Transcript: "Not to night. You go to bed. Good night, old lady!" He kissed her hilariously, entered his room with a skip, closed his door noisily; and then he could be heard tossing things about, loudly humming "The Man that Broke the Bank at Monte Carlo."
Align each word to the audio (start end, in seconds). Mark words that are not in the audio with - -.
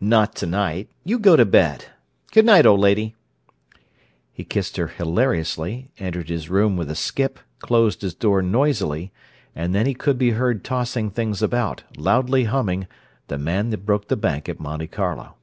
"Not 0.00 0.34
to 0.34 0.46
night. 0.46 0.88
You 1.04 1.20
go 1.20 1.36
to 1.36 1.44
bed. 1.44 1.84
Good 2.32 2.44
night, 2.44 2.66
old 2.66 2.80
lady!" 2.80 3.14
He 4.32 4.42
kissed 4.42 4.76
her 4.76 4.88
hilariously, 4.88 5.92
entered 6.00 6.28
his 6.28 6.50
room 6.50 6.76
with 6.76 6.90
a 6.90 6.96
skip, 6.96 7.38
closed 7.60 8.02
his 8.02 8.12
door 8.12 8.42
noisily; 8.42 9.12
and 9.54 9.72
then 9.72 9.86
he 9.86 9.94
could 9.94 10.18
be 10.18 10.30
heard 10.30 10.64
tossing 10.64 11.10
things 11.12 11.42
about, 11.42 11.84
loudly 11.96 12.42
humming 12.42 12.88
"The 13.28 13.38
Man 13.38 13.70
that 13.70 13.86
Broke 13.86 14.08
the 14.08 14.16
Bank 14.16 14.48
at 14.48 14.58
Monte 14.58 14.88
Carlo." 14.88 15.36